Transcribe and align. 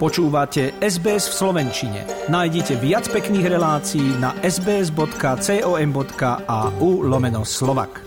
Počúvate 0.00 0.80
SBS 0.80 1.28
v 1.28 1.34
Slovenčine. 1.44 2.08
Nájdite 2.32 2.80
viac 2.80 3.04
pekných 3.12 3.52
relácií 3.52 4.16
na 4.16 4.32
sbs.com.au 4.40 5.04
lomeno 7.04 7.44
slovak. 7.44 8.00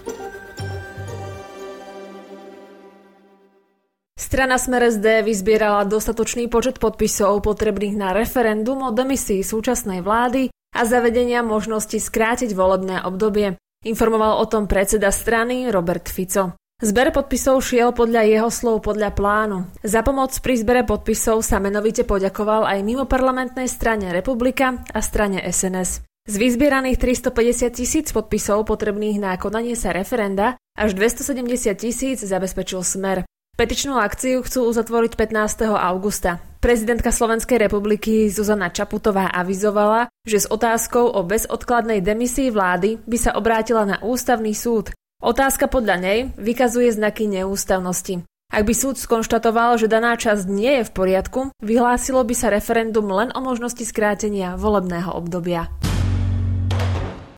Strana 4.18 4.58
Smer 4.58 4.90
SD 4.90 5.22
vyzbierala 5.22 5.86
dostatočný 5.86 6.50
počet 6.50 6.82
podpisov 6.82 7.46
potrebných 7.46 7.94
na 7.94 8.10
referendum 8.10 8.82
o 8.82 8.90
demisii 8.90 9.46
súčasnej 9.46 10.02
vlády 10.02 10.50
a 10.50 10.90
zavedenia 10.90 11.46
možnosti 11.46 12.02
skrátiť 12.02 12.58
volebné 12.58 13.06
obdobie. 13.06 13.54
Informoval 13.86 14.42
o 14.42 14.50
tom 14.50 14.66
predseda 14.66 15.14
strany 15.14 15.70
Robert 15.70 16.10
Fico. 16.10 16.58
Zber 16.84 17.16
podpisov 17.16 17.64
šiel 17.64 17.96
podľa 17.96 18.28
jeho 18.28 18.52
slov 18.52 18.84
podľa 18.84 19.16
plánu. 19.16 19.72
Za 19.88 20.04
pomoc 20.04 20.36
pri 20.44 20.60
zbere 20.60 20.84
podpisov 20.84 21.40
sa 21.40 21.56
menovite 21.64 22.04
poďakoval 22.04 22.68
aj 22.68 22.84
mimo 22.84 23.08
parlamentnej 23.08 23.72
strane 23.72 24.12
Republika 24.12 24.84
a 24.92 25.00
strane 25.00 25.40
SNS. 25.48 26.04
Z 26.28 26.36
vyzbieraných 26.36 27.00
350 27.00 27.72
tisíc 27.72 28.12
podpisov 28.12 28.68
potrebných 28.68 29.16
na 29.16 29.40
konanie 29.40 29.80
sa 29.80 29.96
referenda 29.96 30.60
až 30.76 30.92
270 31.00 31.72
tisíc 31.80 32.20
zabezpečil 32.20 32.84
Smer. 32.84 33.24
Petičnú 33.56 33.96
akciu 33.96 34.44
chcú 34.44 34.68
uzatvoriť 34.68 35.16
15. 35.16 35.72
augusta. 35.72 36.44
Prezidentka 36.60 37.16
Slovenskej 37.16 37.64
republiky 37.64 38.28
Zuzana 38.28 38.68
Čaputová 38.68 39.32
avizovala, 39.32 40.12
že 40.28 40.44
s 40.44 40.52
otázkou 40.52 41.16
o 41.16 41.24
bezodkladnej 41.24 42.04
demisii 42.04 42.52
vlády 42.52 43.00
by 43.08 43.16
sa 43.16 43.40
obrátila 43.40 43.88
na 43.88 44.04
ústavný 44.04 44.52
súd. 44.52 44.92
Otázka 45.24 45.72
podľa 45.72 46.04
nej 46.04 46.20
vykazuje 46.36 46.92
znaky 46.92 47.32
neústavnosti. 47.32 48.28
Ak 48.52 48.68
by 48.68 48.76
súd 48.76 49.00
skonštatoval, 49.00 49.80
že 49.80 49.88
daná 49.88 50.20
časť 50.20 50.52
nie 50.52 50.84
je 50.84 50.84
v 50.84 50.92
poriadku, 50.92 51.40
vyhlásilo 51.64 52.28
by 52.28 52.36
sa 52.36 52.52
referendum 52.52 53.08
len 53.08 53.32
o 53.32 53.40
možnosti 53.40 53.88
skrátenia 53.88 54.60
volebného 54.60 55.16
obdobia. 55.16 55.72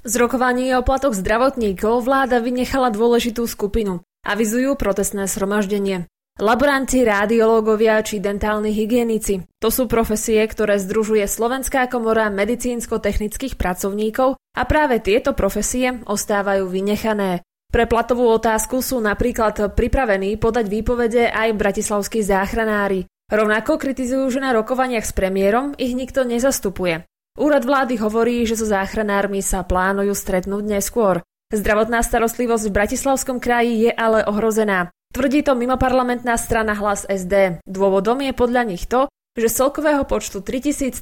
Z 0.02 0.18
rokovaní 0.18 0.74
o 0.74 0.82
platoch 0.82 1.14
zdravotníkov 1.14 2.02
vláda 2.02 2.42
vynechala 2.42 2.90
dôležitú 2.90 3.46
skupinu. 3.46 4.02
Avizujú 4.26 4.74
protestné 4.74 5.30
sromaždenie. 5.30 6.10
Laboranti, 6.42 7.06
radiológovia 7.06 8.02
či 8.02 8.18
dentálni 8.18 8.74
hygienici. 8.74 9.46
To 9.62 9.70
sú 9.70 9.86
profesie, 9.86 10.42
ktoré 10.42 10.82
združuje 10.82 11.30
Slovenská 11.30 11.86
komora 11.88 12.34
medicínsko-technických 12.34 13.56
pracovníkov 13.62 14.42
a 14.58 14.62
práve 14.66 15.06
tieto 15.06 15.38
profesie 15.38 16.02
ostávajú 16.10 16.66
vynechané. 16.66 17.46
Pre 17.76 17.92
platovú 17.92 18.32
otázku 18.32 18.80
sú 18.80 19.04
napríklad 19.04 19.76
pripravení 19.76 20.40
podať 20.40 20.72
výpovede 20.72 21.28
aj 21.28 21.60
bratislavskí 21.60 22.24
záchranári. 22.24 23.04
Rovnako 23.28 23.76
kritizujú, 23.76 24.32
že 24.32 24.40
na 24.40 24.56
rokovaniach 24.56 25.04
s 25.04 25.12
premiérom 25.12 25.76
ich 25.76 25.92
nikto 25.92 26.24
nezastupuje. 26.24 27.04
Úrad 27.36 27.68
vlády 27.68 28.00
hovorí, 28.00 28.48
že 28.48 28.56
so 28.56 28.64
záchranármi 28.64 29.44
sa 29.44 29.68
plánujú 29.68 30.16
stretnúť 30.16 30.64
neskôr. 30.64 31.20
Zdravotná 31.52 32.00
starostlivosť 32.00 32.64
v 32.64 32.76
Bratislavskom 32.80 33.44
kraji 33.44 33.92
je 33.92 33.92
ale 33.92 34.24
ohrozená. 34.24 34.88
Tvrdí 35.12 35.44
to 35.44 35.60
mimoparlamentná 35.60 36.40
strana 36.40 36.80
Hlas 36.80 37.04
SD. 37.04 37.60
Dôvodom 37.68 38.24
je 38.24 38.32
podľa 38.32 38.72
nich 38.72 38.88
to, 38.88 39.12
že 39.36 39.52
z 39.52 39.68
celkového 39.68 40.08
počtu 40.08 40.40
3300 40.40 40.96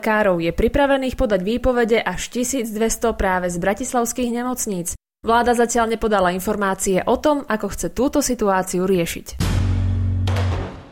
lekárov 0.00 0.40
je 0.40 0.56
pripravených 0.56 1.20
podať 1.20 1.40
výpovede 1.44 2.00
až 2.00 2.32
1200 2.32 2.72
práve 3.12 3.52
z 3.52 3.60
bratislavských 3.60 4.32
nemocníc. 4.32 4.96
Vláda 5.24 5.56
zatiaľ 5.56 5.96
nepodala 5.96 6.36
informácie 6.36 7.00
o 7.00 7.16
tom, 7.16 7.48
ako 7.48 7.72
chce 7.72 7.88
túto 7.96 8.20
situáciu 8.20 8.84
riešiť. 8.84 9.40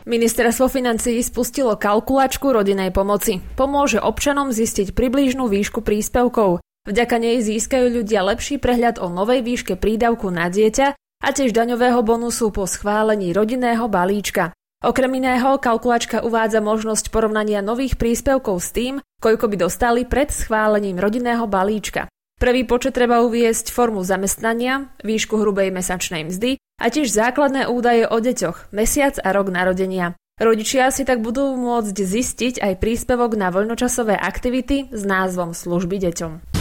Ministerstvo 0.09 0.67
financií 0.73 1.21
spustilo 1.21 1.77
kalkulačku 1.77 2.49
rodinej 2.49 2.89
pomoci. 2.89 3.45
Pomôže 3.53 4.01
občanom 4.01 4.49
zistiť 4.49 4.97
približnú 4.97 5.45
výšku 5.45 5.85
príspevkov. 5.85 6.65
Vďaka 6.89 7.15
nej 7.21 7.45
získajú 7.45 8.01
ľudia 8.01 8.25
lepší 8.25 8.57
prehľad 8.57 8.99
o 8.99 9.07
novej 9.07 9.45
výške 9.45 9.77
prídavku 9.77 10.27
na 10.33 10.49
dieťa 10.49 10.97
a 10.97 11.29
tiež 11.29 11.53
daňového 11.53 12.01
bonusu 12.03 12.49
po 12.49 12.65
schválení 12.65 13.31
rodinného 13.31 13.85
balíčka. 13.87 14.51
Okrem 14.83 15.13
iného, 15.15 15.61
kalkulačka 15.61 16.25
uvádza 16.25 16.59
možnosť 16.59 17.13
porovnania 17.13 17.63
nových 17.63 17.95
príspevkov 17.95 18.59
s 18.59 18.75
tým, 18.75 18.93
koľko 19.23 19.45
by 19.47 19.55
dostali 19.61 20.03
pred 20.03 20.27
schválením 20.33 20.99
rodinného 20.99 21.47
balíčka. 21.47 22.11
Pre 22.41 22.51
výpočet 22.51 22.97
treba 22.97 23.23
uviesť 23.23 23.71
formu 23.71 24.01
zamestnania, 24.03 24.91
výšku 25.05 25.39
hrubej 25.39 25.71
mesačnej 25.71 26.27
mzdy 26.27 26.59
a 26.81 26.89
tiež 26.89 27.07
základné 27.13 27.69
údaje 27.69 28.03
o 28.09 28.17
deťoch, 28.19 28.73
mesiac 28.75 29.15
a 29.21 29.29
rok 29.31 29.53
narodenia. 29.53 30.17
Rodičia 30.41 30.89
si 30.89 31.05
tak 31.05 31.21
budú 31.21 31.53
môcť 31.53 31.93
zistiť 31.93 32.53
aj 32.57 32.81
príspevok 32.81 33.37
na 33.37 33.53
voľnočasové 33.53 34.17
aktivity 34.17 34.89
s 34.89 35.05
názvom 35.05 35.53
služby 35.53 36.01
deťom. 36.09 36.53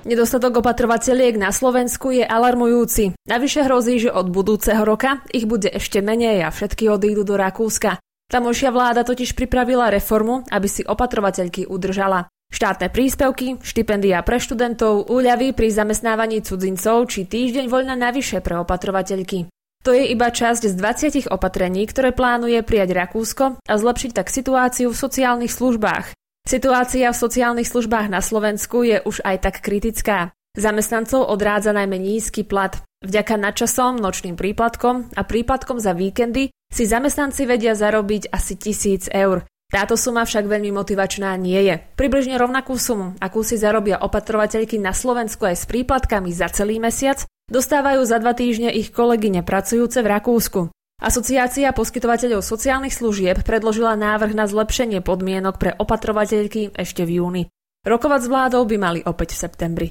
Nedostatok 0.00 0.64
opatrovateľiek 0.64 1.36
na 1.36 1.52
Slovensku 1.52 2.08
je 2.14 2.24
alarmujúci. 2.24 3.12
Navyše 3.28 3.68
hrozí, 3.68 4.00
že 4.00 4.14
od 4.14 4.32
budúceho 4.32 4.80
roka 4.86 5.20
ich 5.28 5.44
bude 5.44 5.68
ešte 5.68 6.00
menej 6.00 6.46
a 6.46 6.54
všetky 6.54 6.88
odídu 6.88 7.26
do 7.26 7.36
Rakúska. 7.36 8.00
Tamošia 8.30 8.72
vláda 8.72 9.04
totiž 9.04 9.36
pripravila 9.36 9.92
reformu, 9.92 10.46
aby 10.48 10.70
si 10.70 10.86
opatrovateľky 10.86 11.68
udržala. 11.68 12.30
Štátne 12.50 12.90
príspevky, 12.90 13.62
štipendia 13.62 14.20
pre 14.26 14.42
študentov, 14.42 15.06
úľavy 15.06 15.54
pri 15.54 15.70
zamestnávaní 15.70 16.42
cudzincov 16.42 17.06
či 17.06 17.22
týždeň 17.24 17.70
voľna 17.70 17.94
navyše 17.94 18.42
pre 18.42 18.58
opatrovateľky. 18.58 19.46
To 19.80 19.96
je 19.96 20.12
iba 20.12 20.28
časť 20.28 20.68
z 20.68 20.74
20 20.76 21.32
opatrení, 21.32 21.88
ktoré 21.88 22.12
plánuje 22.12 22.60
prijať 22.60 22.92
Rakúsko 22.92 23.44
a 23.64 23.74
zlepšiť 23.78 24.10
tak 24.12 24.28
situáciu 24.28 24.92
v 24.92 25.00
sociálnych 25.00 25.54
službách. 25.54 26.12
Situácia 26.44 27.08
v 27.08 27.16
sociálnych 27.16 27.70
službách 27.70 28.12
na 28.12 28.20
Slovensku 28.20 28.84
je 28.84 29.00
už 29.00 29.24
aj 29.24 29.36
tak 29.46 29.56
kritická. 29.64 30.34
Zamestnancov 30.58 31.30
odrádza 31.30 31.70
najmä 31.70 31.96
nízky 31.96 32.42
plat. 32.42 32.82
Vďaka 33.00 33.40
nadčasom, 33.40 33.96
nočným 33.96 34.36
príplatkom 34.36 35.08
a 35.16 35.22
príplatkom 35.24 35.80
za 35.80 35.96
víkendy 35.96 36.52
si 36.68 36.84
zamestnanci 36.84 37.48
vedia 37.48 37.72
zarobiť 37.72 38.28
asi 38.34 38.58
tisíc 38.60 39.08
eur. 39.08 39.46
Táto 39.70 39.94
suma 39.94 40.26
však 40.26 40.50
veľmi 40.50 40.74
motivačná 40.74 41.30
nie 41.38 41.62
je. 41.62 41.78
Približne 41.94 42.34
rovnakú 42.42 42.74
sumu, 42.74 43.14
akú 43.22 43.46
si 43.46 43.54
zarobia 43.54 44.02
opatrovateľky 44.02 44.82
na 44.82 44.90
Slovensku 44.90 45.46
aj 45.46 45.62
s 45.62 45.64
príplatkami 45.70 46.34
za 46.34 46.50
celý 46.50 46.82
mesiac, 46.82 47.22
dostávajú 47.46 48.02
za 48.02 48.18
dva 48.18 48.34
týždne 48.34 48.74
ich 48.74 48.90
kolegyne 48.90 49.46
pracujúce 49.46 50.02
v 50.02 50.10
Rakúsku. 50.10 50.60
Asociácia 50.98 51.70
poskytovateľov 51.70 52.42
sociálnych 52.42 52.98
služieb 52.98 53.46
predložila 53.46 53.94
návrh 53.94 54.34
na 54.34 54.50
zlepšenie 54.50 55.06
podmienok 55.06 55.56
pre 55.56 55.70
opatrovateľky 55.78 56.74
ešte 56.74 57.06
v 57.06 57.22
júni. 57.22 57.42
Rokovať 57.86 58.20
s 58.26 58.28
vládou 58.28 58.66
by 58.66 58.76
mali 58.76 59.00
opäť 59.06 59.38
v 59.38 59.40
septembri. 59.46 59.88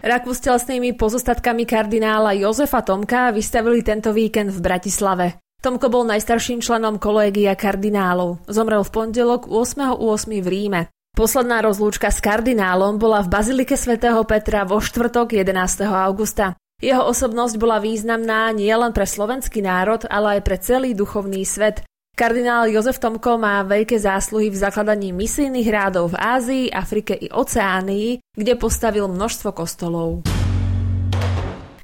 Raku 0.00 0.32
s 0.32 0.40
telesnými 0.40 0.96
pozostatkami 0.96 1.68
kardinála 1.68 2.32
Jozefa 2.32 2.80
Tomka 2.80 3.28
vystavili 3.36 3.84
tento 3.84 4.16
víkend 4.16 4.48
v 4.48 4.58
Bratislave. 4.64 5.36
Tomko 5.60 5.92
bol 5.92 6.08
najstarším 6.08 6.64
členom 6.64 6.96
kolégia 6.96 7.52
kardinálov. 7.52 8.40
Zomrel 8.48 8.80
v 8.80 8.90
pondelok 8.96 9.44
8.8. 9.44 10.40
v 10.40 10.48
Ríme. 10.48 10.80
Posledná 11.12 11.60
rozlúčka 11.60 12.08
s 12.08 12.24
kardinálom 12.24 12.96
bola 12.96 13.20
v 13.20 13.28
Bazilike 13.28 13.76
svätého 13.76 14.24
Petra 14.24 14.64
vo 14.64 14.80
štvrtok 14.80 15.36
11. 15.36 15.84
augusta. 15.84 16.56
Jeho 16.80 17.04
osobnosť 17.04 17.60
bola 17.60 17.76
významná 17.76 18.48
nielen 18.56 18.96
pre 18.96 19.04
slovenský 19.04 19.60
národ, 19.60 20.08
ale 20.08 20.40
aj 20.40 20.48
pre 20.48 20.56
celý 20.56 20.96
duchovný 20.96 21.44
svet. 21.44 21.84
Kardinál 22.16 22.72
Jozef 22.72 22.96
Tomko 22.96 23.36
má 23.36 23.60
veľké 23.60 24.00
zásluhy 24.00 24.48
v 24.48 24.56
zakladaní 24.56 25.12
misijných 25.12 25.68
rádov 25.68 26.16
v 26.16 26.20
Ázii, 26.24 26.64
Afrike 26.72 27.12
i 27.12 27.28
Oceánii, 27.28 28.32
kde 28.32 28.56
postavil 28.56 29.12
množstvo 29.12 29.52
kostolov. 29.52 30.24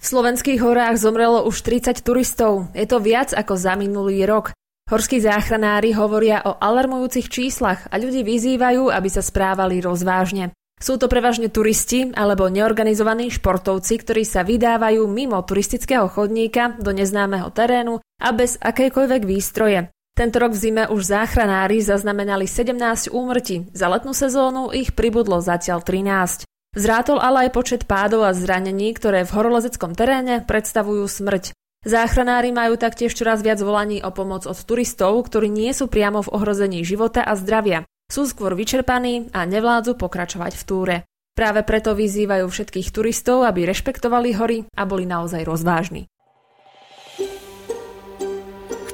V 0.06 0.14
slovenských 0.14 0.62
horách 0.62 1.03
zomrelo 1.03 1.43
už 1.50 1.67
30 1.67 2.06
turistov. 2.06 2.70
Je 2.79 2.87
to 2.87 3.03
viac 3.03 3.35
ako 3.35 3.58
za 3.58 3.75
minulý 3.75 4.23
rok. 4.23 4.55
Horskí 4.87 5.19
záchranári 5.19 5.99
hovoria 5.99 6.47
o 6.47 6.55
alarmujúcich 6.62 7.26
číslach 7.26 7.91
a 7.91 7.99
ľudí 7.99 8.23
vyzývajú, 8.23 8.87
aby 8.87 9.08
sa 9.11 9.19
správali 9.19 9.82
rozvážne. 9.82 10.55
Sú 10.79 10.94
to 10.94 11.11
prevažne 11.11 11.50
turisti 11.50 12.14
alebo 12.14 12.47
neorganizovaní 12.47 13.35
športovci, 13.35 13.99
ktorí 14.06 14.23
sa 14.23 14.47
vydávajú 14.47 15.03
mimo 15.11 15.43
turistického 15.43 16.06
chodníka 16.06 16.79
do 16.79 16.94
neznámeho 16.94 17.50
terénu 17.50 17.99
a 17.99 18.31
bez 18.31 18.62
akejkoľvek 18.62 19.26
výstroje. 19.26 19.91
Tento 20.14 20.38
rok 20.38 20.55
v 20.55 20.70
zime 20.70 20.85
už 20.87 21.03
záchranári 21.03 21.82
zaznamenali 21.82 22.47
17 22.47 23.11
úmrtí, 23.11 23.75
za 23.75 23.91
letnú 23.91 24.14
sezónu 24.14 24.70
ich 24.70 24.94
pribudlo 24.94 25.43
zatiaľ 25.43 25.82
13. 25.82 26.45
Zrátol 26.76 27.17
ale 27.25 27.49
aj 27.49 27.56
počet 27.56 27.82
pádov 27.88 28.28
a 28.28 28.37
zranení, 28.37 28.93
ktoré 28.93 29.25
v 29.25 29.32
horolezeckom 29.32 29.96
teréne 29.96 30.44
predstavujú 30.44 31.08
smrť. 31.08 31.56
Záchranári 31.88 32.52
majú 32.52 32.76
taktiež 32.76 33.17
čoraz 33.17 33.40
viac 33.40 33.56
volaní 33.64 34.05
o 34.05 34.12
pomoc 34.12 34.44
od 34.44 34.58
turistov, 34.61 35.17
ktorí 35.25 35.49
nie 35.49 35.73
sú 35.73 35.88
priamo 35.88 36.20
v 36.20 36.37
ohrození 36.37 36.84
života 36.84 37.25
a 37.25 37.32
zdravia. 37.32 37.88
Sú 38.12 38.28
skôr 38.28 38.52
vyčerpaní 38.52 39.32
a 39.32 39.49
nevládzu 39.49 39.96
pokračovať 39.96 40.52
v 40.52 40.62
túre. 40.69 40.96
Práve 41.32 41.64
preto 41.64 41.96
vyzývajú 41.96 42.44
všetkých 42.44 42.93
turistov, 42.93 43.49
aby 43.49 43.69
rešpektovali 43.72 44.37
hory 44.37 44.58
a 44.76 44.82
boli 44.84 45.08
naozaj 45.08 45.49
rozvážni. 45.49 46.12